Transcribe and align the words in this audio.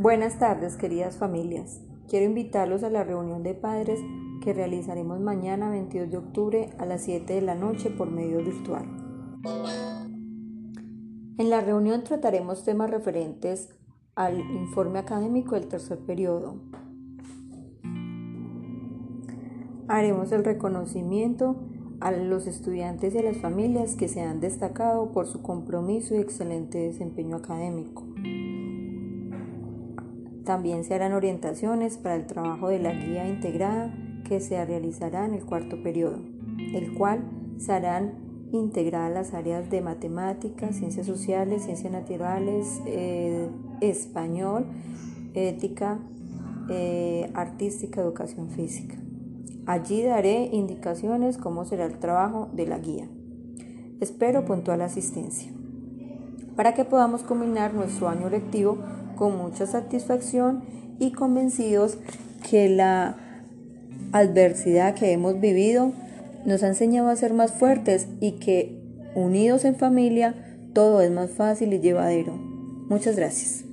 Buenas 0.00 0.38
tardes, 0.38 0.78
queridas 0.78 1.18
familias. 1.18 1.82
Quiero 2.08 2.24
invitarlos 2.24 2.84
a 2.84 2.88
la 2.88 3.04
reunión 3.04 3.42
de 3.42 3.52
padres 3.52 4.00
que 4.42 4.54
realizaremos 4.54 5.20
mañana 5.20 5.68
22 5.68 6.10
de 6.10 6.16
octubre 6.16 6.70
a 6.78 6.86
las 6.86 7.02
7 7.02 7.34
de 7.34 7.42
la 7.42 7.54
noche 7.54 7.90
por 7.90 8.10
medio 8.10 8.38
virtual. 8.38 8.86
En 11.36 11.50
la 11.50 11.60
reunión 11.60 12.02
trataremos 12.02 12.64
temas 12.64 12.90
referentes 12.90 13.68
al 14.14 14.40
informe 14.40 15.00
académico 15.00 15.54
del 15.54 15.68
tercer 15.68 15.98
periodo. 15.98 16.62
Haremos 19.86 20.32
el 20.32 20.44
reconocimiento 20.44 21.56
a 22.00 22.10
los 22.10 22.46
estudiantes 22.46 23.14
y 23.14 23.18
a 23.18 23.22
las 23.22 23.36
familias 23.36 23.96
que 23.96 24.08
se 24.08 24.22
han 24.22 24.40
destacado 24.40 25.12
por 25.12 25.26
su 25.26 25.42
compromiso 25.42 26.14
y 26.14 26.20
excelente 26.20 26.78
desempeño 26.78 27.36
académico. 27.36 28.06
También 30.50 30.82
se 30.82 30.94
harán 30.94 31.12
orientaciones 31.12 31.96
para 31.96 32.16
el 32.16 32.26
trabajo 32.26 32.70
de 32.70 32.80
la 32.80 32.92
guía 32.92 33.28
integrada 33.28 33.94
que 34.24 34.40
se 34.40 34.64
realizará 34.64 35.24
en 35.24 35.34
el 35.34 35.44
cuarto 35.44 35.80
periodo, 35.80 36.18
el 36.74 36.92
cual 36.94 37.22
se 37.58 37.72
harán 37.72 38.14
integradas 38.50 39.12
las 39.12 39.32
áreas 39.32 39.70
de 39.70 39.80
matemáticas, 39.80 40.74
ciencias 40.74 41.06
sociales, 41.06 41.62
ciencias 41.62 41.92
naturales, 41.92 42.82
eh, 42.84 43.48
español, 43.80 44.66
ética, 45.34 46.00
eh, 46.68 47.30
artística, 47.34 48.00
educación 48.00 48.50
física. 48.50 48.96
Allí 49.66 50.02
daré 50.02 50.50
indicaciones 50.50 51.38
cómo 51.38 51.64
será 51.64 51.84
el 51.84 52.00
trabajo 52.00 52.48
de 52.52 52.66
la 52.66 52.80
guía. 52.80 53.06
Espero 54.00 54.44
puntual 54.44 54.82
asistencia 54.82 55.52
para 56.60 56.74
que 56.74 56.84
podamos 56.84 57.22
culminar 57.22 57.72
nuestro 57.72 58.10
año 58.10 58.28
lectivo 58.28 58.76
con 59.16 59.38
mucha 59.38 59.66
satisfacción 59.66 60.62
y 60.98 61.12
convencidos 61.12 61.96
que 62.50 62.68
la 62.68 63.16
adversidad 64.12 64.94
que 64.94 65.12
hemos 65.12 65.40
vivido 65.40 65.92
nos 66.44 66.62
ha 66.62 66.68
enseñado 66.68 67.08
a 67.08 67.16
ser 67.16 67.32
más 67.32 67.52
fuertes 67.52 68.08
y 68.20 68.32
que 68.32 68.78
unidos 69.14 69.64
en 69.64 69.76
familia 69.76 70.34
todo 70.74 71.00
es 71.00 71.10
más 71.10 71.30
fácil 71.30 71.72
y 71.72 71.80
llevadero. 71.80 72.34
Muchas 72.90 73.16
gracias. 73.16 73.69